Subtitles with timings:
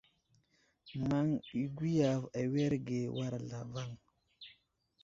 [1.09, 1.27] Maŋ
[1.77, 3.89] gwiyave awerge war zlavaŋ.